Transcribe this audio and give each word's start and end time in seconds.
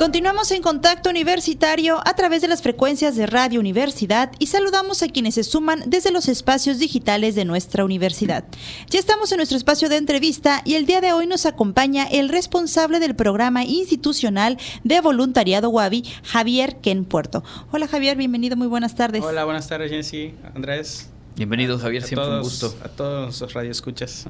Continuamos 0.00 0.50
en 0.50 0.62
contacto 0.62 1.10
universitario 1.10 2.00
a 2.06 2.14
través 2.14 2.40
de 2.40 2.48
las 2.48 2.62
frecuencias 2.62 3.16
de 3.16 3.26
Radio 3.26 3.60
Universidad 3.60 4.32
y 4.38 4.46
saludamos 4.46 5.02
a 5.02 5.08
quienes 5.08 5.34
se 5.34 5.44
suman 5.44 5.82
desde 5.84 6.10
los 6.10 6.26
espacios 6.26 6.78
digitales 6.78 7.34
de 7.34 7.44
nuestra 7.44 7.84
universidad. 7.84 8.44
Ya 8.88 8.98
estamos 8.98 9.30
en 9.30 9.36
nuestro 9.36 9.58
espacio 9.58 9.90
de 9.90 9.98
entrevista 9.98 10.62
y 10.64 10.76
el 10.76 10.86
día 10.86 11.02
de 11.02 11.12
hoy 11.12 11.26
nos 11.26 11.44
acompaña 11.44 12.04
el 12.04 12.30
responsable 12.30 12.98
del 12.98 13.14
programa 13.14 13.62
institucional 13.64 14.56
de 14.84 15.02
voluntariado 15.02 15.68
Wabi, 15.68 16.04
Javier 16.24 16.78
Ken 16.80 17.04
Puerto. 17.04 17.44
Hola 17.70 17.86
Javier, 17.86 18.16
bienvenido, 18.16 18.56
muy 18.56 18.68
buenas 18.68 18.94
tardes. 18.94 19.22
Hola, 19.22 19.44
buenas 19.44 19.68
tardes 19.68 19.90
Jensi, 19.90 20.32
Andrés. 20.54 21.10
Bienvenido 21.36 21.78
Javier, 21.78 22.02
siempre 22.04 22.26
un 22.26 22.40
gusto. 22.40 22.74
A 22.82 22.88
todos 22.88 23.38
los 23.38 23.52
radioescuchas. 23.52 24.28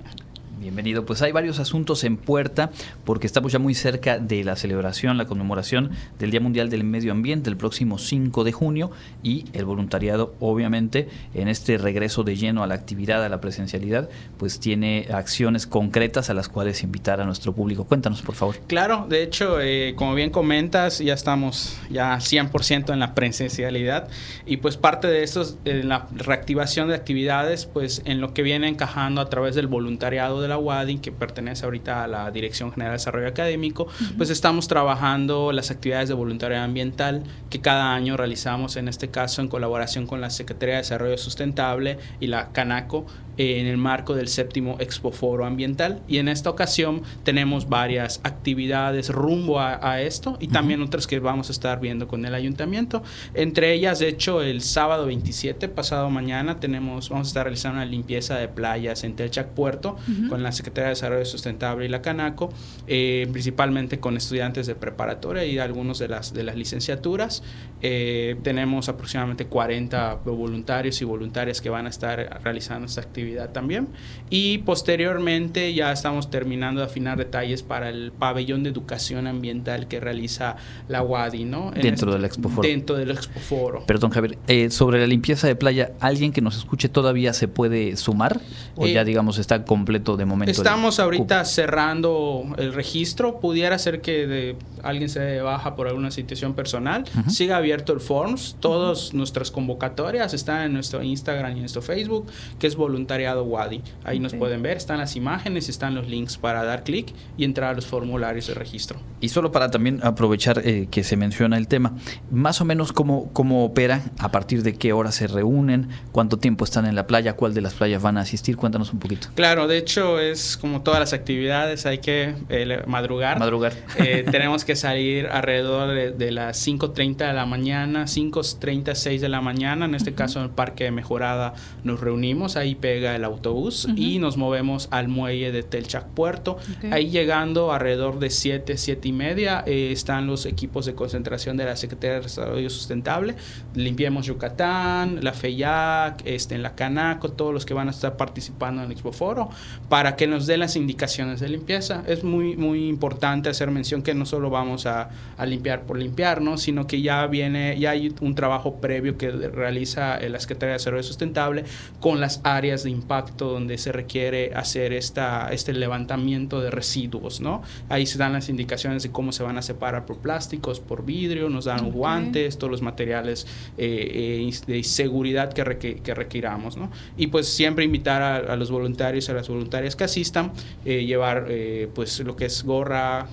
Bienvenido. 0.61 1.07
Pues 1.07 1.23
hay 1.23 1.33
varios 1.33 1.59
asuntos 1.59 2.05
en 2.05 2.19
puerta 2.19 2.71
porque 3.07 3.27
estamos 3.27 3.51
ya 3.51 3.59
muy 3.59 3.73
cerca 3.73 4.19
de 4.19 4.45
la 4.45 4.57
celebración, 4.57 5.17
la 5.17 5.25
conmemoración 5.25 5.93
del 6.19 6.31
Día 6.31 6.41
Mundial 6.41 6.69
del 6.69 6.85
Medio 6.85 7.13
Ambiente 7.13 7.49
el 7.49 7.57
próximo 7.57 7.97
5 7.97 8.45
de 8.45 8.53
junio 8.53 8.91
y 9.23 9.47
el 9.55 9.65
voluntariado 9.65 10.35
obviamente 10.39 11.09
en 11.33 11.49
este 11.49 11.79
regreso 11.79 12.25
de 12.25 12.37
lleno 12.37 12.63
a 12.63 12.67
la 12.67 12.75
actividad, 12.75 13.25
a 13.25 13.31
la 13.31 13.41
presencialidad, 13.41 14.11
pues 14.37 14.61
tiene 14.61 15.07
acciones 15.11 15.67
concretas 15.67 16.29
a 16.29 16.35
las 16.35 16.51
cuales 16.51 16.83
invitar 16.83 17.23
a 17.23 17.25
nuestro 17.25 17.55
público. 17.55 17.85
Cuéntanos, 17.85 18.21
por 18.21 18.35
favor. 18.35 18.57
Claro, 18.67 19.07
de 19.09 19.23
hecho, 19.23 19.63
eh, 19.63 19.95
como 19.97 20.15
bien 20.15 20.29
comentas, 20.29 20.99
ya 20.99 21.15
estamos 21.15 21.79
ya 21.89 22.17
100% 22.17 22.93
en 22.93 22.99
la 22.99 23.15
presencialidad 23.15 24.09
y 24.45 24.59
pues 24.59 24.77
parte 24.77 25.09
de 25.09 25.23
esto 25.23 25.41
es 25.41 25.57
la 25.65 26.07
reactivación 26.15 26.89
de 26.89 26.97
actividades, 26.97 27.65
pues 27.65 28.03
en 28.05 28.21
lo 28.21 28.35
que 28.35 28.43
viene 28.43 28.69
encajando 28.69 29.23
a 29.23 29.31
través 29.31 29.55
del 29.55 29.67
voluntariado 29.67 30.43
de 30.43 30.50
la 30.51 30.59
UADI, 30.59 30.99
que 30.99 31.13
pertenece 31.13 31.65
ahorita 31.65 32.05
a 32.05 32.07
la 32.07 32.31
Dirección 32.31 32.71
General 32.73 32.93
de 32.93 32.99
Desarrollo 32.99 33.29
Académico, 33.29 33.89
pues 34.19 34.29
estamos 34.29 34.69
trabajando 34.69 35.53
las 35.53 35.71
actividades 35.71 36.09
de 36.09 36.15
voluntariado 36.15 36.65
ambiental 36.65 37.23
que 37.49 37.61
cada 37.61 37.95
año 37.95 38.17
realizamos, 38.17 38.77
en 38.77 38.89
este 38.89 39.09
caso 39.09 39.41
en 39.41 39.49
colaboración 39.49 40.07
con 40.07 40.21
la 40.21 40.31
Secretaría 40.31 40.75
de 40.75 40.81
Desarrollo 40.83 41.17
Sustentable 41.17 41.99
y 42.21 42.27
la 42.27 42.53
Canaco, 42.53 43.07
en 43.41 43.67
el 43.67 43.79
marco 43.79 44.15
del 44.15 44.29
séptimo 44.29 44.77
Expo 44.81 45.13
Foro 45.13 45.47
Ambiental. 45.47 46.03
Y 46.07 46.19
en 46.19 46.29
esta 46.29 46.51
ocasión 46.51 47.03
tenemos 47.25 47.71
varias 47.71 48.21
actividades 48.23 49.09
rumbo 49.09 49.59
a, 49.61 50.01
esto 50.03 50.37
y 50.41 50.49
también 50.49 50.83
otras 50.83 51.07
que 51.07 51.19
vamos 51.21 51.49
a 51.49 51.53
estar 51.53 51.81
viendo 51.81 52.07
con 52.07 52.25
el 52.27 52.35
ayuntamiento. 52.35 53.03
Entre 53.33 53.73
ellas, 53.73 53.99
de 53.99 54.09
hecho, 54.09 54.43
el 54.43 54.61
sábado 54.61 55.07
27, 55.07 55.69
pasado 55.69 56.11
mañana, 56.11 56.61
tenemos, 56.61 57.09
vamos 57.09 57.29
a 57.29 57.31
estar 57.31 57.45
realizando 57.45 57.79
una 57.79 57.87
limpieza 57.87 58.37
de 58.37 58.49
playas 58.49 59.05
en 59.05 59.17
Telchac 59.17 59.49
Puerto 59.49 59.97
con 60.29 60.43
la 60.43 60.53
Secretaría 60.53 60.89
de 60.89 60.91
Desarrollo 60.91 61.25
Sustentable 61.25 61.87
y 61.87 61.89
la 61.89 62.03
Canaco, 62.03 62.53
eh, 62.87 63.27
principalmente 63.33 64.01
con 64.01 64.17
estudiantes 64.17 64.67
de 64.67 64.75
preparatoria 64.75 65.45
y 65.47 65.59
algunos 65.59 65.99
de 65.99 66.09
las, 66.09 66.35
de 66.35 66.45
las 66.45 66.57
licenciaturas. 66.57 67.43
Eh, 67.81 68.37
tenemos 68.43 68.89
aproximadamente 68.91 69.47
40 69.47 70.17
voluntarios 70.27 71.01
y 71.01 71.05
voluntarias 71.05 71.61
que 71.61 71.71
van 71.71 71.87
a 71.87 71.89
estar 71.89 72.41
realizando 72.43 72.87
esta 72.87 73.01
actividad 73.01 73.30
también. 73.53 73.89
Y 74.29 74.59
posteriormente 74.59 75.73
ya 75.75 75.93
estamos 75.93 76.31
terminando 76.31 76.81
de 76.81 76.87
afinar 76.87 77.19
detalles 77.19 77.63
para 77.63 77.89
el 77.89 78.13
pabellón 78.13 78.63
de 78.63 78.71
educación 78.71 79.27
ambiental 79.27 79.89
que 79.89 80.01
realiza 80.01 80.57
la 80.89 81.03
UADI, 81.03 81.45
¿no? 81.45 81.73
dentro 81.73 82.13
del 82.13 82.25
Expo 82.25 82.49
Foro. 82.49 82.69
Dentro 82.69 82.97
del 82.97 83.11
Expo 83.11 83.41
Foro. 83.41 83.85
Perdón, 83.87 84.11
Javier. 84.11 84.39
Eh, 84.47 84.71
sobre 84.71 85.01
la 85.01 85.07
limpieza 85.07 85.47
de 85.47 85.57
playa, 85.57 85.93
¿alguien 86.01 86.33
que 86.33 86.41
nos 86.41 86.57
escuche 86.57 86.89
todavía 86.89 87.33
se 87.33 87.49
puede 87.49 87.97
sumar? 87.97 88.41
¿O 88.77 88.87
ya, 88.87 89.03
eh, 89.03 89.05
digamos, 89.05 89.39
está 89.39 89.65
completo 89.65 90.17
de 90.17 90.25
momento? 90.25 90.51
Estamos 90.51 91.01
ahorita 91.01 91.45
cerrando 91.45 92.45
el 92.59 92.73
registro. 92.73 93.41
Pudiera 93.41 93.79
ser 93.79 94.01
que 94.01 94.27
de, 94.27 94.57
alguien 94.83 95.09
se 95.09 95.41
baja 95.41 95.77
por 95.77 95.89
alguna 95.89 96.11
situación 96.11 96.55
personal. 96.55 97.05
Siga 97.29 97.57
abierto 97.57 97.93
el 97.93 98.01
Forms. 98.01 98.57
Todas 98.61 99.15
nuestras 99.15 99.51
convocatorias 99.51 100.35
están 100.35 100.63
en 100.63 100.73
nuestro 100.73 101.03
Instagram 101.03 101.53
y 101.53 101.55
en 101.55 101.61
nuestro 101.61 101.83
Facebook, 101.83 102.27
que 102.59 102.67
es 102.67 102.77
voluntario 102.77 103.20
Wadi. 103.29 103.83
Ahí 104.05 104.19
nos 104.19 104.35
pueden 104.35 104.63
ver, 104.63 104.77
están 104.77 104.99
las 104.99 105.17
imágenes, 105.17 105.69
están 105.69 105.95
los 105.95 106.09
links 106.09 106.39
para 106.39 106.65
dar 106.65 106.85
clic 106.85 107.13
y 107.37 107.45
entrar 107.45 107.71
a 107.71 107.75
los 107.75 107.87
formularios 107.87 108.47
de 108.47 108.55
registro. 108.55 108.99
Y 109.21 109.29
solo 109.29 109.53
para 109.53 109.71
también 109.71 110.01
aprovechar 110.03 110.63
eh, 110.65 110.89
que 110.91 111.05
se 111.05 111.17
menciona 111.17 111.59
el 111.59 111.69
tema, 111.69 111.95
más 112.31 112.61
o 112.61 112.65
menos 112.65 112.93
cómo, 112.93 113.31
cómo 113.33 113.65
opera, 113.65 114.03
a 114.19 114.31
partir 114.31 114.63
de 114.63 114.75
qué 114.75 114.93
hora 114.93 115.13
se 115.13 115.27
reúnen, 115.27 115.89
cuánto 116.13 116.39
tiempo 116.39 116.65
están 116.65 116.87
en 116.87 116.95
la 116.95 117.07
playa, 117.07 117.35
cuál 117.35 117.55
de 117.55 117.61
las 117.61 117.75
playas 117.75 118.03
van 118.03 118.17
a 118.17 118.23
asistir, 118.23 118.57
cuéntanos 118.57 118.93
un 118.93 118.99
poquito. 118.99 119.29
Claro, 119.35 119.67
de 119.67 119.79
hecho 119.79 120.19
es 120.19 120.57
como 120.57 120.83
todas 120.83 121.01
las 121.01 121.13
actividades, 121.13 121.87
hay 121.87 121.99
que 121.99 122.35
eh, 122.49 122.83
madrugar. 122.87 123.39
Madrugar. 123.39 123.73
Eh, 123.99 124.25
tenemos 124.31 124.65
que 124.65 124.77
salir 124.77 125.27
alrededor 125.27 126.17
de, 126.17 126.31
las 126.31 126.67
5.30 126.67 127.27
de 127.27 127.33
la 127.33 127.47
mañana, 127.47 128.05
5.30, 128.05 128.95
6 128.95 129.21
de 129.21 129.29
la 129.29 129.41
mañana, 129.41 129.85
en 129.85 129.95
este 129.95 130.15
caso 130.15 130.39
en 130.39 130.47
el 130.47 130.51
Parque 130.51 130.85
de 130.85 130.91
Mejorada 130.91 131.55
nos 131.85 132.01
reunimos, 132.01 132.57
ahí 132.57 132.75
pega 133.01 133.17
el 133.17 133.25
autobús 133.25 133.89
y 133.97 134.19
nos 134.19 134.37
movemos 134.37 134.89
al 134.91 135.09
muelle 135.09 135.53
de 135.53 135.63
Telchac 135.63 136.09
Puerto. 136.09 136.59
Ahí 136.91 137.09
llegando 137.09 137.73
alrededor 137.73 138.19
de 138.19 138.29
7, 138.29 138.77
7 138.77 139.09
y 139.09 139.13
media 139.13 139.65
eh, 139.67 139.91
están 139.91 140.27
los 140.27 140.45
equipos 140.45 140.85
de 140.87 140.95
concentración 140.95 141.57
de 141.57 141.65
la 141.65 141.77
Secretaría 141.77 142.17
de 142.17 142.23
Desarrollo 142.23 142.69
Sustentable. 142.69 143.37
Limpiemos 143.75 144.27
Yucatán, 144.27 145.21
la 145.23 145.33
FEYAC, 145.33 146.23
este, 146.27 146.57
en 146.57 146.63
la 146.63 146.75
Canaco, 146.75 147.31
todos 147.31 147.55
los 147.55 147.65
que 147.65 147.73
van 147.73 147.89
a 147.89 147.91
estar 147.91 148.17
participando 148.17 148.83
en 148.83 148.87
el 148.87 148.93
Expo 148.93 149.13
Foro, 149.13 149.49
para 149.89 150.17
que 150.17 150.27
nos 150.27 150.47
den 150.47 150.61
las 150.61 150.77
indicaciones 150.77 151.41
de 151.41 151.49
limpieza. 151.49 152.03
Es 152.07 152.23
muy, 152.23 152.57
muy 152.57 152.89
importante 152.89 153.49
hacer 153.49 153.71
mención 153.71 154.03
que 154.03 154.15
no 154.15 154.27
solo 154.27 154.51
vamos 154.51 154.85
a, 154.85 155.09
a 155.39 155.47
limpiar 155.47 155.87
por 155.87 155.99
limpiar, 155.99 156.43
¿no? 156.43 156.59
sino 156.59 156.87
que 156.87 157.01
ya 157.01 157.27
viene, 157.29 157.79
ya 157.79 157.91
hay 157.91 158.15
un 158.21 158.35
trabajo 158.35 158.81
previo 158.81 159.17
que 159.17 159.31
realiza 159.31 160.19
la 160.21 160.39
Secretaría 160.39 160.73
de 160.73 160.79
Desarrollo 160.79 161.03
Sustentable 161.03 161.65
con 162.01 162.21
las 162.21 162.41
áreas 162.45 162.83
de 162.83 162.90
impacto 162.91 163.51
donde 163.51 163.79
se 163.79 163.93
requiere 163.93 164.53
hacer 164.55 164.93
esta, 164.93 165.49
este 165.53 165.73
levantamiento 165.73 166.61
de 166.61 166.71
residuos, 166.71 167.41
¿no? 167.41 167.63
Ahí 167.89 168.07
se 168.07 168.19
dan 168.19 168.33
las 168.33 168.49
indicaciones 168.49 169.03
de 169.03 169.11
cómo 169.11 169.33
se 169.33 169.43
van 169.43 169.59
a 169.59 169.63
separar 169.63 170.07
por 170.07 170.19
plásticos, 170.19 170.81
por 170.81 171.05
vidrio, 171.05 171.49
nos 171.49 171.65
dan 171.65 171.91
guantes, 171.91 172.59
todos 172.59 172.71
los 172.71 172.83
materiales 172.83 173.47
eh, 173.79 174.49
eh, 174.49 174.61
de 174.67 174.85
seguridad 174.85 175.53
que, 175.53 176.01
que 176.03 176.15
requiramos, 176.15 176.77
¿no? 176.77 176.91
Y 177.17 177.29
pues 177.29 177.49
siempre 177.49 177.85
invitar 177.85 178.23
a, 178.23 178.57
los 178.57 178.71
voluntarios, 178.71 179.29
a 179.31 179.33
las 179.33 179.49
voluntarias 179.49 179.97
que 179.97 180.05
asistan, 180.05 180.53
eh, 180.85 181.05
llevar 181.05 181.47
pues 181.95 182.21
lo 182.21 182.37
que 182.37 182.47
es 182.47 182.63
gorra, 182.65 183.27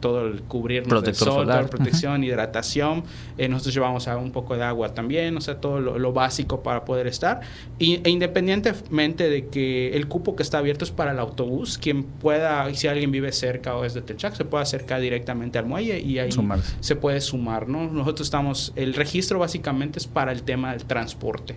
todo 0.00 0.26
el 0.26 0.42
cubrirnos 0.42 0.88
Protector 0.88 1.28
sol, 1.28 1.46
solar. 1.46 1.68
protección, 1.68 2.24
hidratación, 2.24 3.04
nosotros 3.38 3.74
llevamos 3.74 4.08
a 4.08 4.16
un 4.16 4.32
poco 4.32 4.56
de 4.56 4.64
agua 4.64 4.94
también, 4.94 5.36
o 5.36 5.40
sea, 5.40 5.60
todo 5.60 5.80
lo, 5.80 6.12
básico 6.12 6.62
para 6.62 6.84
poder 6.84 7.06
estar. 7.06 7.40
Y, 7.78 8.00
e 8.04 8.10
independientemente 8.10 8.86
de 8.96 9.48
que 9.48 9.96
el 9.96 10.08
cupo 10.08 10.34
que 10.34 10.42
está 10.42 10.58
abierto 10.58 10.84
es 10.84 10.90
para 10.90 11.12
el 11.12 11.18
autobús. 11.18 11.78
Quien 11.78 12.04
pueda, 12.04 12.72
si 12.74 12.88
alguien 12.88 13.10
vive 13.10 13.30
cerca 13.32 13.76
o 13.76 13.84
es 13.84 13.94
de 13.94 14.02
Telchac, 14.02 14.34
se 14.34 14.44
puede 14.44 14.62
acercar 14.62 15.00
directamente 15.00 15.58
al 15.58 15.66
muelle 15.66 16.00
y 16.00 16.18
ahí 16.18 16.30
se 16.80 16.96
puede 16.96 17.20
sumar, 17.20 17.68
¿no? 17.68 17.90
Nosotros 17.90 18.26
estamos, 18.26 18.72
el 18.76 18.94
registro 18.94 19.38
básicamente 19.38 19.98
es 19.98 20.06
para 20.06 20.32
el 20.32 20.42
tema 20.42 20.72
del 20.72 20.84
transporte. 20.84 21.56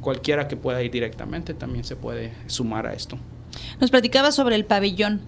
Cualquiera 0.00 0.48
que 0.48 0.56
pueda 0.56 0.82
ir 0.82 0.90
directamente 0.90 1.54
también 1.54 1.84
se 1.84 1.96
puede 1.96 2.32
sumar 2.46 2.86
a 2.86 2.94
esto. 2.94 3.18
Nos 3.80 3.90
platicaba 3.90 4.32
sobre 4.32 4.56
el 4.56 4.64
pabellón. 4.64 5.20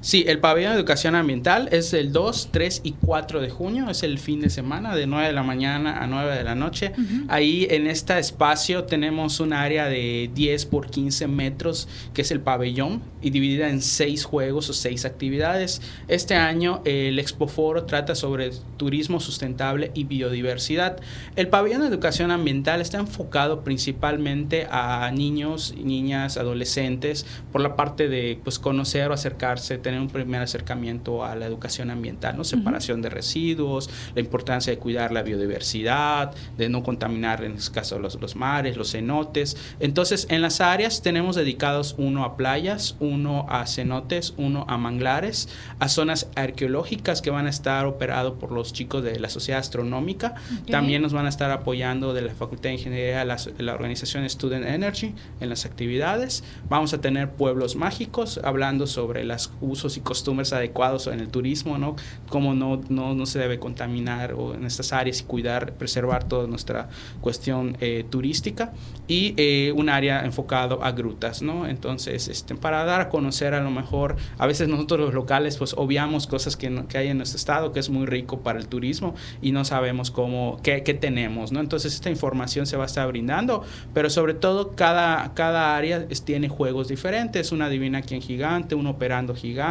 Sí, 0.00 0.24
el 0.28 0.38
pabellón 0.38 0.72
de 0.72 0.78
educación 0.78 1.14
ambiental 1.14 1.68
es 1.72 1.92
el 1.92 2.12
2, 2.12 2.50
3 2.52 2.82
y 2.84 2.92
4 2.92 3.40
de 3.40 3.50
junio, 3.50 3.90
es 3.90 4.02
el 4.02 4.18
fin 4.18 4.40
de 4.40 4.48
semana, 4.48 4.94
de 4.94 5.06
9 5.06 5.26
de 5.26 5.32
la 5.32 5.42
mañana 5.42 6.02
a 6.02 6.06
9 6.06 6.36
de 6.36 6.44
la 6.44 6.54
noche. 6.54 6.92
Ahí 7.28 7.66
en 7.70 7.88
este 7.88 8.18
espacio 8.18 8.84
tenemos 8.84 9.40
un 9.40 9.52
área 9.52 9.86
de 9.86 10.30
10 10.32 10.66
por 10.66 10.88
15 10.88 11.26
metros, 11.26 11.88
que 12.14 12.22
es 12.22 12.30
el 12.30 12.40
pabellón, 12.40 13.02
y 13.20 13.30
dividida 13.30 13.68
en 13.68 13.82
6 13.82 14.24
juegos 14.24 14.70
o 14.70 14.72
6 14.72 15.04
actividades. 15.04 15.82
Este 16.06 16.36
año 16.36 16.80
el 16.84 17.18
Expo 17.18 17.48
Foro 17.48 17.84
trata 17.84 18.14
sobre 18.14 18.50
turismo 18.76 19.18
sustentable 19.18 19.90
y 19.94 20.04
biodiversidad. 20.04 21.00
El 21.34 21.48
pabellón 21.48 21.80
de 21.80 21.88
educación 21.88 22.30
ambiental 22.30 22.80
está 22.80 22.98
enfocado 22.98 23.64
principalmente 23.64 24.68
a 24.70 25.10
niños, 25.12 25.74
niñas, 25.76 26.36
adolescentes, 26.36 27.26
por 27.50 27.60
la 27.60 27.74
parte 27.74 28.08
de 28.08 28.38
pues, 28.44 28.58
conocer 28.58 29.10
o 29.10 29.14
acercarse 29.14 29.78
tener 29.88 30.02
un 30.02 30.08
primer 30.08 30.42
acercamiento 30.42 31.24
a 31.24 31.34
la 31.34 31.46
educación 31.46 31.88
ambiental, 31.90 32.36
¿no? 32.36 32.44
Separación 32.44 33.00
de 33.00 33.08
residuos, 33.08 33.88
la 34.14 34.20
importancia 34.20 34.70
de 34.70 34.78
cuidar 34.78 35.12
la 35.12 35.22
biodiversidad, 35.22 36.34
de 36.58 36.68
no 36.68 36.82
contaminar 36.82 37.42
en 37.42 37.52
este 37.52 37.72
caso 37.72 37.98
los, 37.98 38.20
los 38.20 38.36
mares, 38.36 38.76
los 38.76 38.92
cenotes. 38.92 39.56
Entonces, 39.80 40.26
en 40.28 40.42
las 40.42 40.60
áreas 40.60 41.00
tenemos 41.00 41.36
dedicados 41.36 41.94
uno 41.96 42.24
a 42.24 42.36
playas, 42.36 42.96
uno 43.00 43.46
a 43.48 43.66
cenotes, 43.66 44.34
uno 44.36 44.66
a 44.68 44.76
manglares, 44.76 45.48
a 45.78 45.88
zonas 45.88 46.28
arqueológicas 46.36 47.22
que 47.22 47.30
van 47.30 47.46
a 47.46 47.50
estar 47.50 47.86
operados 47.86 48.34
por 48.38 48.52
los 48.52 48.74
chicos 48.74 49.02
de 49.02 49.18
la 49.18 49.30
Sociedad 49.30 49.60
Astronómica. 49.60 50.34
También 50.70 51.00
nos 51.00 51.14
van 51.14 51.24
a 51.24 51.30
estar 51.30 51.50
apoyando 51.50 52.12
de 52.12 52.20
la 52.20 52.34
Facultad 52.34 52.68
de 52.68 52.74
Ingeniería 52.74 53.24
la, 53.24 53.38
la 53.56 53.72
organización 53.72 54.28
Student 54.28 54.66
Energy 54.66 55.14
en 55.40 55.48
las 55.48 55.64
actividades. 55.64 56.44
Vamos 56.68 56.92
a 56.92 57.00
tener 57.00 57.30
pueblos 57.30 57.74
mágicos 57.74 58.38
hablando 58.44 58.86
sobre 58.86 59.24
las 59.24 59.50
usos 59.62 59.77
y 59.96 60.00
costumbres 60.00 60.52
adecuados 60.52 61.06
en 61.06 61.20
el 61.20 61.28
turismo, 61.28 61.78
¿no? 61.78 61.96
Cómo 62.28 62.54
no, 62.54 62.80
no, 62.88 63.14
no 63.14 63.26
se 63.26 63.38
debe 63.38 63.58
contaminar 63.58 64.32
o 64.32 64.54
en 64.54 64.64
estas 64.64 64.92
áreas 64.92 65.20
y 65.20 65.24
cuidar, 65.24 65.74
preservar 65.74 66.24
toda 66.24 66.46
nuestra 66.46 66.88
cuestión 67.20 67.76
eh, 67.80 68.04
turística 68.08 68.72
y 69.06 69.34
eh, 69.36 69.72
un 69.74 69.88
área 69.88 70.24
enfocado 70.24 70.82
a 70.82 70.92
grutas, 70.92 71.42
¿no? 71.42 71.66
Entonces, 71.66 72.28
este, 72.28 72.54
para 72.54 72.84
dar 72.84 73.00
a 73.00 73.08
conocer 73.08 73.54
a 73.54 73.60
lo 73.60 73.70
mejor, 73.70 74.16
a 74.38 74.46
veces 74.46 74.68
nosotros 74.68 75.00
los 75.00 75.14
locales 75.14 75.56
pues 75.56 75.74
obviamos 75.76 76.26
cosas 76.26 76.56
que, 76.56 76.84
que 76.88 76.98
hay 76.98 77.08
en 77.08 77.18
nuestro 77.18 77.36
estado 77.36 77.72
que 77.72 77.80
es 77.80 77.90
muy 77.90 78.06
rico 78.06 78.40
para 78.40 78.58
el 78.58 78.68
turismo 78.68 79.14
y 79.40 79.52
no 79.52 79.64
sabemos 79.64 80.10
cómo, 80.10 80.58
qué, 80.62 80.82
qué 80.82 80.94
tenemos, 80.94 81.52
¿no? 81.52 81.60
Entonces 81.60 81.94
esta 81.94 82.10
información 82.10 82.66
se 82.66 82.76
va 82.76 82.84
a 82.84 82.86
estar 82.86 83.06
brindando, 83.08 83.62
pero 83.94 84.10
sobre 84.10 84.34
todo 84.34 84.72
cada, 84.74 85.34
cada 85.34 85.76
área 85.76 86.06
tiene 86.24 86.48
juegos 86.48 86.88
diferentes, 86.88 87.52
una 87.52 87.68
divina 87.68 88.02
quien 88.02 88.20
gigante, 88.20 88.74
un 88.74 88.86
operando 88.86 89.34
gigante, 89.34 89.67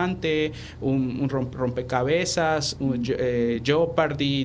un, 0.81 1.27
rompecabezas, 1.29 2.77
un, 2.79 3.03
eh, 3.07 3.61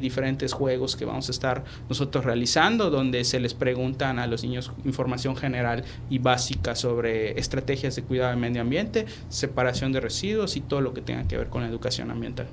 diferentes 0.01 0.53
juegos 0.53 0.97
que 0.97 1.05
vamos 1.05 1.29
a 1.29 1.33
estar 1.33 1.65
nosotros 1.89 2.25
realizando, 2.25 2.91
donde 2.91 3.25
se 3.25 3.41
les 3.41 3.55
preguntan 3.55 4.19
a 4.19 4.27
los 4.27 4.43
niños 4.43 4.73
información 4.85 5.37
general 5.37 5.85
y 6.11 6.19
básica 6.19 6.75
sobre 6.75 7.39
estrategias 7.39 7.97
de 7.97 8.03
cuidado 8.03 8.31
del 8.31 8.41
medio 8.41 8.63
ambiente, 8.63 9.07
separación 9.29 9.93
de 9.93 10.01
residuos 10.01 10.57
y 10.57 10.61
todo 10.61 10.81
lo 10.81 10.95
que 10.95 11.01
tenga 11.01 11.27
que 11.29 11.37
ver 11.37 11.49
con 11.49 11.63
la 11.63 11.69
educación 11.69 12.11
ambiental. 12.11 12.47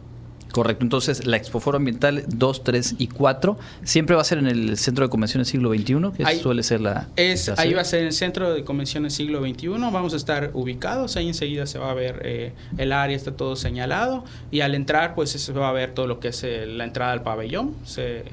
Correcto, 0.52 0.84
entonces 0.84 1.26
la 1.26 1.38
Expoforo 1.38 1.78
Ambiental 1.78 2.24
2, 2.28 2.64
3 2.64 2.96
y 2.98 3.08
4 3.08 3.58
siempre 3.84 4.16
va 4.16 4.22
a 4.22 4.26
ser 4.26 4.40
en 4.40 4.48
el 4.48 4.78
Centro 4.78 5.06
de 5.06 5.10
Convenciones 5.10 5.48
Siglo 5.48 5.72
XXI, 5.74 6.12
que 6.18 6.36
suele 6.38 6.64
ser 6.64 6.82
la... 6.82 7.08
Es, 7.16 7.50
ahí 7.50 7.74
va 7.74 7.82
a 7.82 7.86
ser 7.86 8.02
en 8.02 8.08
el 8.08 8.14
Centro 8.14 8.52
de 8.54 8.64
Convenciones 8.64 9.14
Siglo 9.14 9.42
XXI, 9.42 9.68
vamos 9.68 10.14
a 10.14 10.18
estar 10.18 10.52
ubicados, 10.54 11.16
ahí 11.18 11.28
enseguida 11.28 11.66
se 11.66 11.78
va 11.78 11.92
a 11.92 11.94
ver 11.94 12.22
eh, 12.24 12.54
el 12.78 12.92
área, 12.92 13.16
está 13.16 13.32
todo 13.32 13.56
señalado. 13.56 14.24
Y 14.52 14.62
al 14.62 14.76
entrar 14.76 15.16
pues 15.16 15.32
se 15.32 15.54
va 15.54 15.70
a 15.70 15.74
ver 15.74 15.94
todo 15.94 16.08
lo 16.08 16.20
que 16.20 16.30
es 16.30 16.44
eh, 16.44 16.66
la 16.66 16.84
entrada 16.84 17.12
al 17.12 17.24
pabellón, 17.24 17.76
se, 17.86 18.24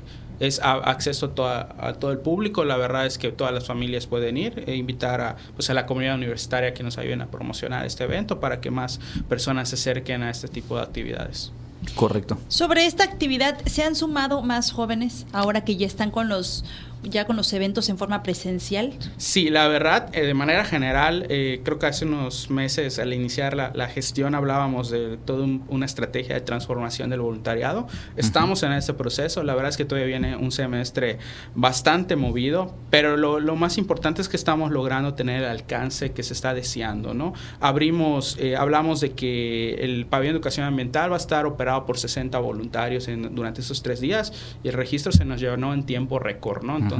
es 0.40 0.60
acceso 0.62 1.32
a, 1.38 1.92
todo 1.94 2.12
el 2.12 2.18
público. 2.18 2.64
La 2.64 2.76
verdad 2.76 3.06
es 3.06 3.18
que 3.18 3.32
todas 3.32 3.52
las 3.52 3.66
familias 3.66 4.06
pueden 4.06 4.36
ir 4.36 4.64
e 4.66 4.74
invitar 4.76 5.20
a, 5.20 5.36
pues, 5.54 5.70
a 5.70 5.74
la 5.74 5.86
comunidad 5.86 6.14
universitaria 6.14 6.74
que 6.74 6.82
nos 6.82 6.98
ayuden 6.98 7.22
a 7.22 7.26
promocionar 7.26 7.86
este 7.86 8.04
evento 8.04 8.40
para 8.40 8.60
que 8.60 8.70
más 8.70 9.00
personas 9.28 9.68
se 9.68 9.76
acerquen 9.76 10.22
a 10.22 10.30
este 10.30 10.48
tipo 10.48 10.76
de 10.76 10.82
actividades. 10.82 11.52
Correcto. 11.94 12.38
Sobre 12.48 12.86
esta 12.86 13.04
actividad, 13.04 13.58
¿se 13.66 13.82
han 13.82 13.94
sumado 13.94 14.42
más 14.42 14.72
jóvenes 14.72 15.26
ahora 15.32 15.64
que 15.64 15.76
ya 15.76 15.86
están 15.86 16.10
con 16.10 16.28
los 16.28 16.64
ya 17.08 17.26
con 17.26 17.36
los 17.36 17.52
eventos 17.52 17.88
en 17.88 17.98
forma 17.98 18.22
presencial? 18.22 18.92
Sí, 19.16 19.50
la 19.50 19.68
verdad, 19.68 20.08
eh, 20.12 20.26
de 20.26 20.34
manera 20.34 20.64
general, 20.64 21.26
eh, 21.28 21.60
creo 21.64 21.78
que 21.78 21.86
hace 21.86 22.04
unos 22.04 22.50
meses 22.50 22.98
al 22.98 23.12
iniciar 23.12 23.54
la, 23.56 23.86
gestión 23.86 24.34
hablábamos 24.34 24.90
de 24.90 25.16
toda 25.16 25.46
una 25.68 25.86
estrategia 25.86 26.34
de 26.34 26.40
transformación 26.40 27.08
del 27.08 27.20
voluntariado. 27.20 27.86
Estamos 28.16 28.62
en 28.64 28.72
ese 28.72 28.94
proceso, 28.94 29.42
la 29.44 29.54
verdad 29.54 29.70
es 29.70 29.76
que 29.76 29.84
todavía 29.84 30.08
viene 30.08 30.36
un 30.36 30.50
semestre 30.50 31.18
bastante 31.54 32.16
movido, 32.16 32.74
pero 32.90 33.16
lo, 33.16 33.38
lo, 33.38 33.54
más 33.54 33.78
importante 33.78 34.20
es 34.20 34.28
que 34.28 34.36
estamos 34.36 34.72
logrando 34.72 35.14
tener 35.14 35.44
el 35.44 35.48
alcance 35.48 36.12
que 36.12 36.22
se 36.22 36.32
está 36.32 36.52
deseando, 36.52 37.14
¿no? 37.14 37.32
Abrimos, 37.60 38.36
eh, 38.40 38.56
hablamos 38.56 39.00
de 39.00 39.12
que 39.12 39.74
el 39.74 40.06
pabellón 40.06 40.34
de 40.34 40.38
educación 40.38 40.66
ambiental 40.66 41.10
va 41.10 41.16
a 41.16 41.18
estar 41.18 41.46
operado 41.46 41.86
por 41.86 41.98
60 41.98 42.38
voluntarios 42.38 43.08
en, 43.08 43.34
durante 43.34 43.60
esos 43.60 43.82
tres 43.82 44.00
días 44.00 44.32
y 44.62 44.68
el 44.68 44.74
registro 44.74 45.12
se 45.12 45.24
nos 45.24 45.40
llevó 45.40 45.56
en 45.72 45.84
tiempo 45.84 46.18
récord, 46.18 46.64
¿no? 46.64 46.76
Entonces, 46.76 46.95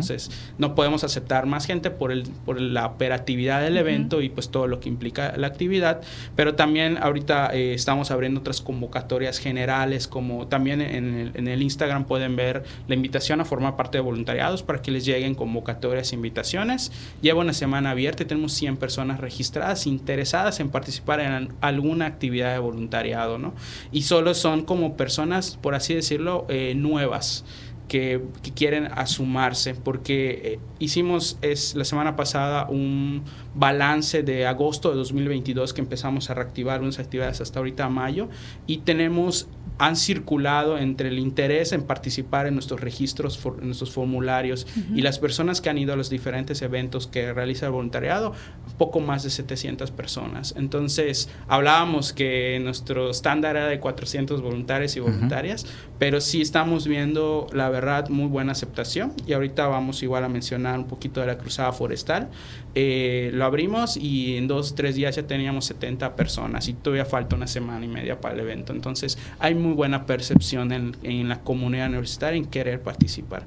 no 0.58 0.74
podemos 0.74 1.04
aceptar 1.04 1.46
más 1.46 1.66
gente 1.66 1.90
por, 1.90 2.12
el, 2.12 2.24
por 2.44 2.60
la 2.60 2.86
operatividad 2.86 3.62
del 3.62 3.76
evento 3.76 4.20
y 4.22 4.28
pues 4.28 4.50
todo 4.50 4.66
lo 4.66 4.80
que 4.80 4.88
implica 4.88 5.36
la 5.36 5.46
actividad, 5.46 6.00
pero 6.34 6.54
también 6.54 6.98
ahorita 6.98 7.50
eh, 7.54 7.74
estamos 7.74 8.10
abriendo 8.10 8.40
otras 8.40 8.60
convocatorias 8.60 9.38
generales, 9.38 10.08
como 10.08 10.46
también 10.48 10.80
en 10.80 11.14
el, 11.14 11.32
en 11.34 11.48
el, 11.48 11.62
Instagram 11.62 12.04
pueden 12.04 12.36
ver 12.36 12.64
la 12.88 12.94
invitación 12.94 13.40
a 13.40 13.44
formar 13.44 13.76
parte 13.76 13.98
de 13.98 14.02
voluntariados 14.02 14.62
para 14.62 14.82
que 14.82 14.90
les 14.90 15.04
lleguen 15.04 15.34
convocatorias 15.34 16.12
e 16.12 16.16
invitaciones. 16.16 16.92
Lleva 17.22 17.40
una 17.40 17.52
semana 17.52 17.90
abierta 17.90 18.22
y 18.22 18.26
tenemos 18.26 18.52
100 18.52 18.76
personas 18.76 19.20
registradas 19.20 19.86
interesadas 19.86 20.60
en 20.60 20.70
participar 20.70 21.20
en 21.20 21.48
alguna 21.60 22.06
actividad 22.06 22.52
de 22.52 22.58
voluntariado, 22.58 23.38
¿no? 23.38 23.54
Y 23.92 24.02
solo 24.02 24.34
son 24.34 24.62
como 24.62 24.96
personas, 24.96 25.58
por 25.60 25.74
así 25.74 25.94
decirlo, 25.94 26.46
eh, 26.48 26.74
nuevas 26.76 27.44
que, 27.88 28.22
quieren 28.54 28.88
asumarse, 28.92 29.74
porque 29.74 30.40
eh, 30.44 30.58
hicimos 30.78 31.38
es, 31.42 31.74
la 31.74 31.84
semana 31.84 32.16
pasada 32.16 32.66
un 32.68 33.22
balance 33.54 34.22
de 34.22 34.46
agosto 34.46 34.90
de 34.90 34.96
2022 34.96 35.72
que 35.72 35.80
empezamos 35.80 36.30
a 36.30 36.34
reactivar 36.34 36.82
unas 36.82 36.98
actividades 36.98 37.40
hasta 37.40 37.58
ahorita 37.58 37.84
a 37.84 37.88
mayo 37.88 38.28
y 38.66 38.78
tenemos 38.78 39.48
han 39.78 39.96
circulado 39.96 40.78
entre 40.78 41.08
el 41.08 41.18
interés 41.18 41.72
en 41.72 41.82
participar 41.82 42.46
en 42.46 42.54
nuestros 42.54 42.80
registros, 42.80 43.38
en 43.60 43.66
nuestros 43.66 43.90
formularios 43.90 44.66
y 44.94 45.02
las 45.02 45.18
personas 45.18 45.60
que 45.60 45.68
han 45.68 45.76
ido 45.76 45.92
a 45.92 45.96
los 45.96 46.08
diferentes 46.08 46.62
eventos 46.62 47.06
que 47.06 47.32
realiza 47.32 47.66
el 47.66 47.72
voluntariado, 47.72 48.32
poco 48.78 49.00
más 49.00 49.22
de 49.22 49.30
700 49.30 49.90
personas. 49.90 50.54
Entonces, 50.56 51.28
hablábamos 51.46 52.12
que 52.12 52.58
nuestro 52.62 53.10
estándar 53.10 53.56
era 53.56 53.66
de 53.66 53.78
400 53.78 54.40
voluntarios 54.40 54.96
y 54.96 55.00
voluntarias, 55.00 55.66
pero 55.98 56.20
sí 56.20 56.40
estamos 56.40 56.86
viendo, 56.86 57.46
la 57.52 57.68
verdad, 57.76 58.08
muy 58.08 58.26
buena 58.26 58.52
aceptación 58.52 59.12
y 59.26 59.32
ahorita 59.32 59.66
vamos 59.68 60.02
igual 60.02 60.24
a 60.24 60.28
mencionar 60.28 60.78
un 60.78 60.86
poquito 60.86 61.20
de 61.20 61.26
la 61.26 61.38
cruzada 61.38 61.72
forestal. 61.72 62.28
Eh, 62.74 63.30
lo 63.32 63.44
abrimos 63.44 63.96
y 63.96 64.36
en 64.36 64.48
dos, 64.48 64.74
tres 64.74 64.94
días 64.96 65.16
ya 65.16 65.22
teníamos 65.26 65.64
70 65.66 66.16
personas 66.16 66.68
y 66.68 66.74
todavía 66.74 67.04
falta 67.04 67.36
una 67.36 67.46
semana 67.46 67.84
y 67.84 67.88
media 67.88 68.20
para 68.20 68.34
el 68.34 68.40
evento. 68.40 68.72
Entonces, 68.72 69.18
hay 69.38 69.54
muy 69.54 69.72
buena 69.72 70.04
percepción 70.06 70.72
en, 70.72 70.96
en 71.02 71.28
la 71.28 71.40
comunidad 71.40 71.88
universitaria 71.88 72.36
en 72.36 72.46
querer 72.46 72.82
participar. 72.82 73.44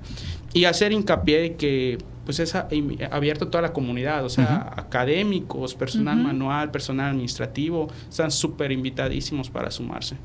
Y 0.53 0.65
hacer 0.65 0.91
hincapié 0.91 1.41
de 1.41 1.55
que 1.55 1.97
pues 2.29 2.39
es 2.39 2.53
abierto 2.53 3.45
a 3.45 3.49
toda 3.49 3.63
la 3.63 3.73
comunidad, 3.73 4.23
o 4.23 4.29
sea, 4.29 4.71
académicos, 4.77 5.73
personal 5.73 6.15
manual, 6.17 6.69
personal 6.69 7.09
administrativo, 7.09 7.87
están 8.07 8.29
súper 8.29 8.71
invitadísimos 8.71 9.49
para 9.49 9.71
sumarse. 9.71 10.15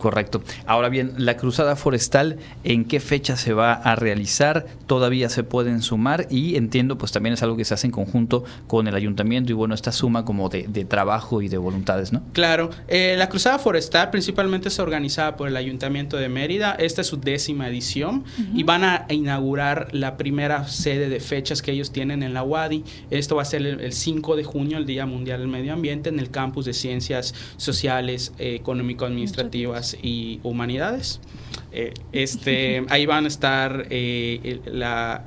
Correcto. 0.00 0.42
Ahora 0.64 0.88
bien, 0.88 1.12
la 1.18 1.36
cruzada 1.36 1.76
forestal, 1.76 2.38
¿en 2.64 2.86
qué 2.86 3.00
fecha 3.00 3.36
se 3.36 3.52
va 3.52 3.74
a 3.74 3.96
realizar? 3.96 4.66
Todavía 4.86 5.28
se 5.28 5.44
pueden 5.44 5.82
sumar 5.82 6.26
y 6.30 6.56
entiendo, 6.56 6.96
pues 6.96 7.12
también 7.12 7.34
es 7.34 7.42
algo 7.42 7.54
que 7.54 7.66
se 7.66 7.74
hace 7.74 7.86
en 7.86 7.90
conjunto 7.90 8.44
con 8.66 8.88
el 8.88 8.94
ayuntamiento 8.94 9.52
y 9.52 9.54
bueno, 9.54 9.74
esta 9.74 9.92
suma 9.92 10.24
como 10.24 10.48
de, 10.48 10.64
trabajo 10.86 11.42
y 11.42 11.48
de 11.48 11.58
voluntades, 11.58 12.14
¿no? 12.14 12.22
Claro. 12.32 12.70
Eh, 12.88 13.14
la 13.18 13.28
cruzada 13.28 13.58
forestal 13.58 14.08
principalmente 14.08 14.68
es 14.68 14.78
organizada 14.78 15.36
por 15.36 15.48
el 15.48 15.56
ayuntamiento 15.56 16.16
de 16.16 16.30
Mérida. 16.30 16.72
Esta 16.72 17.02
es 17.02 17.06
su 17.06 17.20
décima 17.20 17.68
edición 17.68 18.24
y 18.54 18.62
van 18.62 18.84
a 18.84 19.04
inaugurar 19.10 19.88
la 19.92 20.16
primera 20.16 20.66
sede 20.66 21.10
de 21.10 21.20
fechas 21.20 21.60
que 21.60 21.72
ellos 21.72 21.92
tienen 21.92 22.22
en 22.22 22.32
la 22.32 22.42
UADI. 22.42 22.84
Esto 23.10 23.36
va 23.36 23.42
a 23.42 23.44
ser 23.44 23.66
el, 23.66 23.92
5 23.92 24.36
de 24.36 24.44
junio, 24.44 24.78
el 24.78 24.86
Día 24.86 25.04
Mundial 25.04 25.40
del 25.40 25.48
Medio 25.48 25.74
Ambiente, 25.74 26.08
en 26.08 26.18
el 26.18 26.30
campus 26.30 26.64
de 26.64 26.72
Ciencias 26.72 27.34
Sociales, 27.58 28.32
eh, 28.38 28.54
Económico-Administrativas 28.54 29.89
y 30.02 30.40
Humanidades. 30.42 31.20
Eh, 31.72 31.94
este, 32.12 32.84
ahí 32.90 33.06
van 33.06 33.24
a 33.24 33.28
estar 33.28 33.86
eh, 33.90 34.60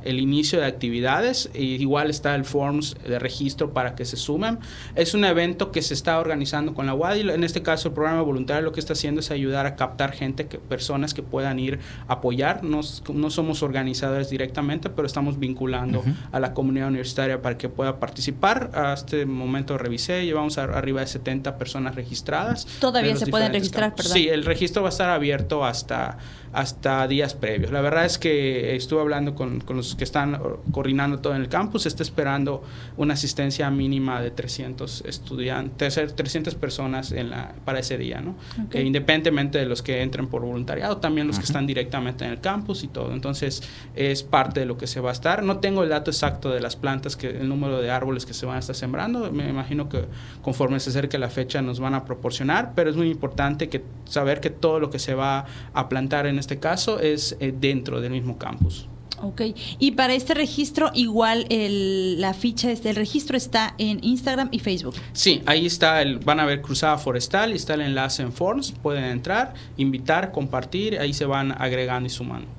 el, 0.03 0.19
inicio 0.19 0.59
de 0.59 0.65
actividades, 0.65 1.49
igual 1.53 2.09
está 2.09 2.35
el 2.35 2.45
forms 2.45 2.95
de 3.07 3.19
registro 3.19 3.73
para 3.73 3.95
que 3.95 4.05
se 4.05 4.17
sumen. 4.17 4.59
Es 4.95 5.13
un 5.13 5.25
evento 5.25 5.71
que 5.71 5.81
se 5.81 5.93
está 5.93 6.19
organizando 6.19 6.73
con 6.73 6.85
la 6.85 6.93
UADI, 6.93 7.29
en 7.31 7.43
este 7.43 7.61
caso 7.61 7.89
el 7.89 7.93
programa 7.93 8.21
voluntario 8.21 8.63
lo 8.63 8.71
que 8.71 8.79
está 8.79 8.93
haciendo 8.93 9.21
es 9.21 9.31
ayudar 9.31 9.65
a 9.65 9.75
captar 9.75 10.11
gente, 10.11 10.47
que, 10.47 10.57
personas 10.57 11.13
que 11.13 11.23
puedan 11.23 11.59
ir 11.59 11.79
a 12.07 12.13
apoyar. 12.13 12.63
no 12.63 12.83
somos 12.83 13.63
organizadores 13.63 14.29
directamente, 14.29 14.89
pero 14.89 15.05
estamos 15.05 15.39
vinculando 15.39 16.03
a 16.31 16.39
la 16.39 16.53
comunidad 16.53 16.87
universitaria 16.87 17.41
para 17.41 17.57
que 17.57 17.69
pueda 17.69 17.99
participar. 17.99 18.71
A 18.73 18.93
este 18.93 19.25
momento 19.25 19.77
revisé, 19.77 20.25
llevamos 20.25 20.57
arriba 20.57 21.01
de 21.01 21.07
70 21.07 21.57
personas 21.57 21.95
registradas. 21.95 22.65
Todavía 22.79 23.15
se 23.15 23.27
pueden 23.27 23.53
registrar, 23.53 23.95
perdón. 23.95 24.13
Sí, 24.13 24.27
el 24.27 24.45
registro 24.45 24.81
va 24.81 24.89
a 24.89 24.91
estar 24.91 25.09
abierto 25.09 25.65
hasta 25.65 26.17
hasta 26.53 27.07
días 27.07 27.33
previos. 27.33 27.71
La 27.71 27.81
verdad 27.81 28.05
es 28.05 28.17
que 28.17 28.75
estuve 28.75 29.01
hablando 29.01 29.33
con, 29.33 29.59
con, 29.59 29.75
los 29.77 29.95
que 29.95 30.03
están 30.03 30.39
coordinando 30.71 31.19
todo 31.19 31.35
en 31.35 31.41
el 31.41 31.49
campus, 31.49 31.85
está 31.85 32.03
esperando 32.03 32.63
una 32.95 33.15
asistencia 33.15 33.69
mínima 33.71 34.21
de 34.21 34.31
300 34.31 35.03
estudiantes, 35.05 35.99
300 36.15 36.55
personas 36.55 37.11
en 37.11 37.31
la, 37.31 37.53
para 37.65 37.79
ese 37.79 37.97
día, 37.97 38.21
¿no? 38.21 38.35
E 38.71 38.83
independientemente 38.83 39.57
de 39.57 39.65
los 39.65 39.81
que 39.81 40.01
entren 40.01 40.27
por 40.27 40.43
voluntariado, 40.43 40.97
también 40.97 41.27
los 41.27 41.39
que 41.39 41.45
están 41.45 41.65
directamente 41.65 42.25
en 42.25 42.31
el 42.31 42.39
campus 42.39 42.83
y 42.83 42.87
todo. 42.87 43.13
Entonces, 43.13 43.63
es 43.95 44.23
parte 44.23 44.59
de 44.59 44.65
lo 44.65 44.77
que 44.77 44.87
se 44.87 44.99
va 44.99 45.09
a 45.09 45.13
estar. 45.13 45.43
No 45.43 45.57
tengo 45.57 45.83
el 45.83 45.89
dato 45.89 46.11
exacto 46.11 46.51
de 46.51 46.61
las 46.61 46.75
plantas, 46.75 47.15
que 47.15 47.29
el 47.29 47.49
número 47.49 47.81
de 47.81 47.89
árboles 47.89 48.25
que 48.25 48.33
se 48.33 48.45
van 48.45 48.57
a 48.57 48.59
estar 48.59 48.75
sembrando. 48.75 49.31
Me 49.31 49.49
imagino 49.49 49.89
que 49.89 50.05
conforme 50.41 50.79
se 50.79 50.91
acerque 50.91 51.17
la 51.17 51.29
fecha 51.29 51.61
nos 51.61 51.79
van 51.79 51.95
a 51.95 52.05
proporcionar, 52.05 52.73
pero 52.75 52.89
es 52.89 52.95
muy 52.95 53.09
importante 53.09 53.69
que 53.69 53.83
saber 54.05 54.39
que 54.39 54.49
todo 54.49 54.79
lo 54.79 54.89
que 54.89 54.99
se 54.99 55.15
va 55.15 55.45
a 55.73 55.89
plantar 55.89 56.22
en 56.25 56.39
este 56.39 56.59
caso 56.59 56.99
es 56.99 57.35
eh, 57.39 57.53
dentro 57.57 58.01
del 58.01 58.11
mismo 58.11 58.37
campus. 58.37 58.87
Ok, 59.21 59.41
y 59.79 59.91
para 59.91 60.13
este 60.13 60.33
registro 60.33 60.91
igual 60.93 61.45
el, 61.49 62.19
la 62.19 62.33
ficha, 62.33 62.69
este, 62.71 62.89
el 62.89 62.97
registro 62.97 63.37
está 63.37 63.73
en 63.77 64.03
Instagram 64.03 64.49
y 64.51 64.59
Facebook. 64.59 64.95
Sí, 65.13 65.41
ahí 65.45 65.65
está, 65.65 66.01
el, 66.01 66.19
van 66.19 66.41
a 66.41 66.45
ver 66.45 66.61
Cruzada 66.61 66.97
Forestal 66.97 67.53
y 67.53 67.55
está 67.55 67.75
el 67.75 67.81
enlace 67.81 68.21
en 68.21 68.33
Forms, 68.33 68.73
pueden 68.73 69.05
entrar, 69.05 69.53
invitar, 69.77 70.33
compartir, 70.33 70.99
ahí 70.99 71.13
se 71.13 71.25
van 71.25 71.53
agregando 71.53 72.07
y 72.07 72.09
sumando. 72.09 72.49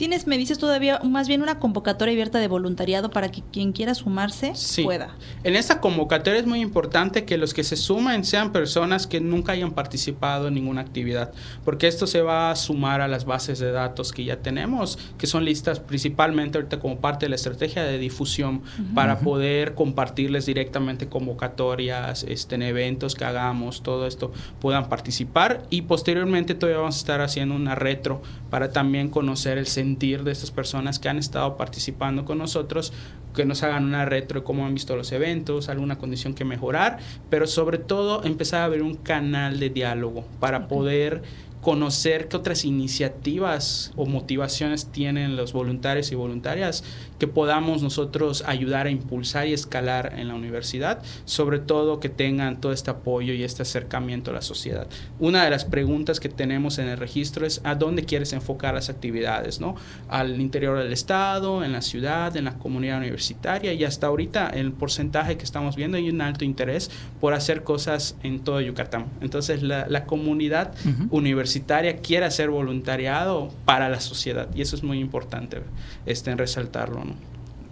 Tienes, 0.00 0.26
me 0.26 0.38
dices 0.38 0.56
todavía, 0.56 0.98
más 1.04 1.28
bien 1.28 1.42
una 1.42 1.58
convocatoria 1.58 2.12
abierta 2.12 2.38
de 2.38 2.48
voluntariado 2.48 3.10
para 3.10 3.30
que 3.30 3.42
quien 3.52 3.72
quiera 3.72 3.94
sumarse 3.94 4.54
pueda. 4.82 5.14
En 5.44 5.56
esta 5.56 5.82
convocatoria 5.82 6.40
es 6.40 6.46
muy 6.46 6.62
importante 6.62 7.26
que 7.26 7.36
los 7.36 7.52
que 7.52 7.64
se 7.64 7.76
sumen 7.76 8.24
sean 8.24 8.50
personas 8.50 9.06
que 9.06 9.20
nunca 9.20 9.52
hayan 9.52 9.72
participado 9.72 10.48
en 10.48 10.54
ninguna 10.54 10.80
actividad, 10.80 11.32
porque 11.66 11.86
esto 11.86 12.06
se 12.06 12.22
va 12.22 12.50
a 12.50 12.56
sumar 12.56 13.02
a 13.02 13.08
las 13.08 13.26
bases 13.26 13.58
de 13.58 13.72
datos 13.72 14.12
que 14.12 14.24
ya 14.24 14.38
tenemos, 14.38 14.98
que 15.18 15.26
son 15.26 15.44
listas 15.44 15.80
principalmente 15.80 16.56
ahorita 16.56 16.80
como 16.80 16.98
parte 16.98 17.26
de 17.26 17.28
la 17.28 17.36
estrategia 17.36 17.82
de 17.82 17.98
difusión 17.98 18.62
para 18.94 19.18
poder 19.18 19.74
compartirles 19.74 20.46
directamente 20.46 21.08
convocatorias, 21.08 22.24
este, 22.26 22.54
en 22.54 22.62
eventos 22.62 23.14
que 23.14 23.26
hagamos, 23.26 23.82
todo 23.82 24.06
esto 24.06 24.32
puedan 24.60 24.88
participar. 24.88 25.64
Y 25.68 25.82
posteriormente 25.82 26.54
todavía 26.54 26.78
vamos 26.78 26.94
a 26.94 27.00
estar 27.00 27.20
haciendo 27.20 27.54
una 27.54 27.74
retro 27.74 28.22
para 28.48 28.72
también 28.72 29.10
conocer 29.10 29.58
el 29.58 29.66
de 29.98 30.30
estas 30.30 30.50
personas 30.50 30.98
que 30.98 31.08
han 31.08 31.18
estado 31.18 31.56
participando 31.56 32.24
con 32.24 32.38
nosotros, 32.38 32.92
que 33.34 33.44
nos 33.44 33.62
hagan 33.62 33.84
una 33.84 34.04
retro 34.04 34.40
de 34.40 34.44
cómo 34.44 34.66
han 34.66 34.74
visto 34.74 34.96
los 34.96 35.12
eventos, 35.12 35.68
alguna 35.68 35.98
condición 35.98 36.34
que 36.34 36.44
mejorar, 36.44 36.98
pero 37.28 37.46
sobre 37.46 37.78
todo 37.78 38.24
empezar 38.24 38.62
a 38.62 38.68
ver 38.68 38.82
un 38.82 38.94
canal 38.94 39.60
de 39.60 39.70
diálogo 39.70 40.24
para 40.38 40.68
poder 40.68 41.22
conocer 41.60 42.28
qué 42.28 42.36
otras 42.36 42.64
iniciativas 42.64 43.92
o 43.96 44.06
motivaciones 44.06 44.86
tienen 44.86 45.36
los 45.36 45.52
voluntarios 45.52 46.10
y 46.10 46.14
voluntarias 46.14 46.84
que 47.18 47.26
podamos 47.26 47.82
nosotros 47.82 48.42
ayudar 48.46 48.86
a 48.86 48.90
impulsar 48.90 49.46
y 49.46 49.52
escalar 49.52 50.14
en 50.16 50.28
la 50.28 50.34
universidad, 50.34 51.02
sobre 51.26 51.58
todo 51.58 52.00
que 52.00 52.08
tengan 52.08 52.60
todo 52.60 52.72
este 52.72 52.90
apoyo 52.90 53.34
y 53.34 53.42
este 53.42 53.62
acercamiento 53.62 54.30
a 54.30 54.34
la 54.34 54.42
sociedad. 54.42 54.86
Una 55.18 55.44
de 55.44 55.50
las 55.50 55.66
preguntas 55.66 56.18
que 56.18 56.30
tenemos 56.30 56.78
en 56.78 56.88
el 56.88 56.96
registro 56.96 57.44
es 57.44 57.60
a 57.62 57.74
dónde 57.74 58.04
quieres 58.04 58.32
enfocar 58.32 58.72
las 58.74 58.88
actividades, 58.88 59.60
¿no? 59.60 59.74
Al 60.08 60.40
interior 60.40 60.78
del 60.78 60.92
estado, 60.92 61.62
en 61.62 61.72
la 61.72 61.82
ciudad, 61.82 62.34
en 62.36 62.46
la 62.46 62.54
comunidad 62.54 62.98
universitaria 62.98 63.74
y 63.74 63.84
hasta 63.84 64.06
ahorita 64.06 64.48
el 64.48 64.72
porcentaje 64.72 65.36
que 65.36 65.44
estamos 65.44 65.76
viendo 65.76 65.98
hay 65.98 66.08
un 66.08 66.22
alto 66.22 66.46
interés 66.46 66.90
por 67.20 67.34
hacer 67.34 67.64
cosas 67.64 68.16
en 68.22 68.40
todo 68.40 68.62
Yucatán. 68.62 69.06
Entonces 69.20 69.62
la, 69.62 69.86
la 69.88 70.06
comunidad 70.06 70.72
universitaria 71.10 71.49
universitaria 71.50 72.00
quiere 72.00 72.26
hacer 72.26 72.50
voluntariado 72.50 73.50
para 73.64 73.88
la 73.88 74.00
sociedad 74.00 74.48
y 74.54 74.62
eso 74.62 74.76
es 74.76 74.82
muy 74.82 75.00
importante 75.00 75.62
este, 76.06 76.30
en 76.30 76.38
resaltarlo. 76.38 77.04
¿no? 77.04 77.14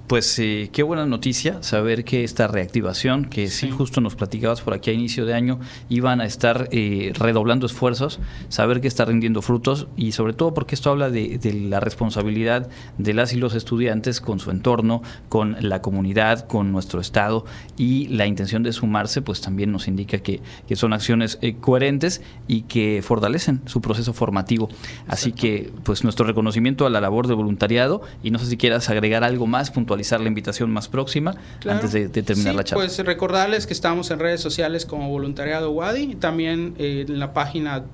Pues 0.08 0.38
eh, 0.38 0.70
qué 0.72 0.82
buena 0.82 1.04
noticia 1.04 1.62
saber 1.62 2.02
que 2.02 2.24
esta 2.24 2.46
reactivación, 2.46 3.26
que 3.26 3.48
sí. 3.48 3.70
justo 3.70 4.00
nos 4.00 4.14
platicabas 4.14 4.62
por 4.62 4.72
aquí 4.72 4.88
a 4.88 4.94
inicio 4.94 5.26
de 5.26 5.34
año, 5.34 5.60
iban 5.90 6.22
a 6.22 6.24
estar 6.24 6.70
eh, 6.72 7.12
redoblando 7.14 7.66
esfuerzos, 7.66 8.18
saber 8.48 8.80
que 8.80 8.88
está 8.88 9.04
rindiendo 9.04 9.42
frutos 9.42 9.86
y 9.98 10.12
sobre 10.12 10.32
todo 10.32 10.54
porque 10.54 10.76
esto 10.76 10.88
habla 10.88 11.10
de, 11.10 11.38
la 11.68 11.80
responsabilidad 11.80 12.70
de 12.96 13.12
las 13.12 13.34
y 13.34 13.36
los 13.36 13.54
estudiantes 13.54 14.22
con 14.22 14.38
su 14.38 14.50
entorno, 14.50 15.02
con 15.28 15.56
la 15.60 15.82
comunidad, 15.82 16.46
con 16.46 16.72
nuestro 16.72 17.02
Estado 17.02 17.44
y 17.76 18.08
la 18.08 18.26
intención 18.26 18.62
de 18.62 18.72
sumarse 18.72 19.20
pues 19.20 19.42
también 19.42 19.72
nos 19.72 19.88
indica 19.88 20.20
que, 20.20 20.40
son 20.74 20.94
acciones 20.94 21.38
eh, 21.42 21.56
coherentes 21.60 22.22
y 22.46 22.62
que 22.62 23.02
fortalecen 23.02 23.60
su 23.66 23.82
proceso 23.82 24.14
formativo. 24.14 24.70
Así 25.06 25.32
que 25.32 25.70
pues 25.82 26.02
nuestro 26.02 26.24
reconocimiento 26.24 26.86
a 26.86 26.90
la 26.90 27.02
labor 27.02 27.26
de 27.26 27.34
voluntariado 27.34 28.00
y 28.22 28.30
no 28.30 28.38
sé 28.38 28.46
si 28.46 28.56
quieras 28.56 28.88
agregar 28.88 29.22
algo 29.22 29.46
más 29.46 29.70
puntual 29.70 29.97
la 29.98 30.28
invitación 30.28 30.70
más 30.70 30.88
próxima 30.88 31.34
antes 31.68 31.92
de, 31.92 32.08
terminar 32.08 32.54
la 32.54 32.64
charla. 32.64 32.84
Pues 32.84 32.98
recordarles 32.98 33.66
que 33.66 33.72
estamos 33.72 34.10
en 34.10 34.18
redes 34.18 34.40
sociales 34.40 34.86
como 34.86 35.08
Voluntariado 35.08 35.70
Wadi 35.70 36.02
y 36.02 36.14
también 36.14 36.74
eh, 36.78 37.04
en 37.08 37.18
la 37.18 37.32
página 37.32 37.84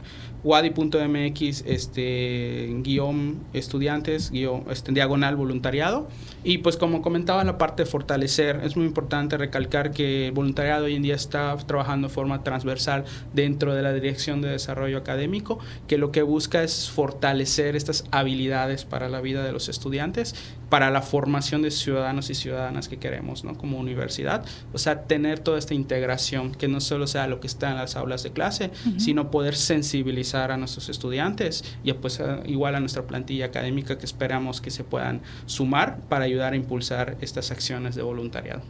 wadi.mx 0.45 1.65
este 1.67 2.71
guion 2.83 3.41
estudiantes 3.55 4.31
guion 4.31 4.65
este, 4.71 4.93
diagonal 4.93 5.37
voluntariado 5.37 6.07
y 6.45 6.59
pues 6.59 6.77
como 6.77 7.01
comentaba 7.01 7.43
la 7.45 7.57
parte 7.57 7.85
de 7.85 7.91
fortalecer 7.91 8.61
es 8.63 8.77
muy 8.77 8.85
importante 8.85 9.39
recalcar 9.39 9.91
que 9.91 10.27
el 10.29 10.33
voluntariado 10.33 10.85
hoy 10.85 10.97
en 10.97 11.03
día 11.03 11.15
está 11.15 11.57
trabajando 11.57 12.09
de 12.09 12.15
forma 12.15 12.45
transversal 12.45 13.05
dentro 13.33 13.75
de 13.75 13.83
la 13.83 13.95
dirección 13.95 14.43
de 14.43 14.51
desarrollo 14.51 14.99
académico 14.99 15.59
que 15.89 15.97
lo 15.97 16.13
que 16.13 16.23
busca 16.23 16.63
es 16.63 16.91
fortalecer 16.91 17.75
estas 17.75 18.05
habilidades 18.11 18.85
para 18.85 19.09
la 19.09 19.23
vida 19.23 19.43
de 19.45 19.53
los 19.53 19.71
estudiantes 19.71 20.35
para 20.75 20.90
la 20.90 21.02
formación 21.02 21.62
de 21.62 21.71
ciudadanos 21.71 22.31
y 22.31 22.35
ciudadanas 22.35 22.88
que 22.88 22.97
queremos 22.97 23.45
¿no? 23.45 23.57
como 23.57 23.78
universidad 23.78 24.45
o 24.73 24.78
sea 24.78 25.02
tener 25.02 25.38
toda 25.38 25.57
esta 25.57 25.73
integración 25.73 26.50
que 26.50 26.66
no 26.66 26.81
solo 26.81 27.07
sea 27.07 27.28
lo 27.28 27.38
que 27.38 27.47
está 27.47 27.71
en 27.71 27.76
las 27.76 27.95
aulas 27.95 28.25
de 28.25 28.33
clase 28.33 28.73
sino 28.97 29.31
poder 29.31 29.54
sensibilizar 29.54 30.50
a 30.50 30.57
nuestros 30.57 30.88
estudiantes 30.88 31.62
y 31.85 31.93
pues 31.93 32.21
igual 32.47 32.75
a 32.75 32.81
nuestra 32.81 33.04
plantilla 33.07 33.45
académica 33.45 33.99
que 33.99 34.04
esperamos 34.04 34.61
que 34.61 34.73
se 34.73 34.83
puedan 34.83 35.21
sumar 35.47 36.00
para 36.09 36.25
ayudar 36.25 36.54
a 36.54 36.57
impulsar 36.57 37.19
estas 37.21 37.52
acciones 37.52 37.95
de 37.95 38.02
voluntariado. 38.02 38.62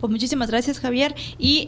Pues 0.00 0.10
muchísimas 0.10 0.50
gracias 0.50 0.80
Javier 0.80 1.14
y 1.38 1.66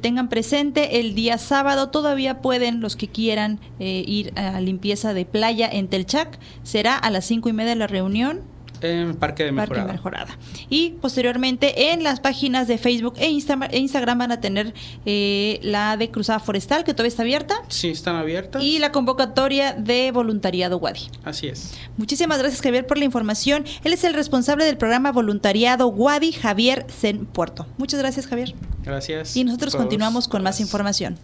tengan 0.00 0.28
presente 0.28 1.00
el 1.00 1.14
día 1.16 1.38
sábado 1.38 1.88
todavía 1.88 2.40
pueden 2.40 2.80
los 2.80 2.94
que 2.94 3.08
quieran 3.08 3.58
eh, 3.80 4.04
ir 4.06 4.32
a 4.38 4.60
limpieza 4.60 5.12
de 5.12 5.24
playa 5.24 5.68
en 5.70 5.88
Telchac 5.88 6.38
será 6.62 6.96
a 6.96 7.10
las 7.10 7.24
cinco 7.24 7.48
y 7.48 7.52
media 7.52 7.70
de 7.70 7.76
la 7.76 7.86
reunión 7.86 8.42
en 8.80 9.14
Parque 9.16 9.44
de 9.44 9.52
Mejorada. 9.52 10.38
Y 10.68 10.90
posteriormente 11.00 11.92
en 11.92 12.02
las 12.02 12.20
páginas 12.20 12.68
de 12.68 12.78
Facebook 12.78 13.14
e, 13.18 13.26
e 13.26 13.78
Instagram 13.78 14.18
van 14.18 14.32
a 14.32 14.40
tener 14.40 14.74
eh, 15.06 15.60
la 15.62 15.96
de 15.96 16.10
Cruzada 16.10 16.38
Forestal, 16.40 16.84
que 16.84 16.92
todavía 16.94 17.08
está 17.08 17.22
abierta. 17.22 17.54
Sí, 17.68 17.88
están 17.88 18.16
abiertas. 18.16 18.62
Y 18.62 18.78
la 18.78 18.92
convocatoria 18.92 19.72
de 19.72 20.12
voluntariado 20.12 20.78
Wadi. 20.78 21.08
Así 21.24 21.48
es. 21.48 21.74
Muchísimas 21.96 22.38
gracias, 22.38 22.60
Javier, 22.62 22.86
por 22.86 22.98
la 22.98 23.04
información. 23.04 23.64
Él 23.84 23.92
es 23.92 24.04
el 24.04 24.14
responsable 24.14 24.64
del 24.64 24.76
programa 24.76 25.12
Voluntariado 25.12 25.88
Wadi, 25.88 26.32
Javier 26.32 26.86
Zen 26.90 27.26
Puerto. 27.26 27.66
Muchas 27.78 28.00
gracias, 28.00 28.26
Javier. 28.26 28.54
Gracias. 28.82 29.36
Y 29.36 29.44
nosotros 29.44 29.76
continuamos 29.76 30.28
con 30.28 30.42
más 30.42 30.60
información. 30.60 31.18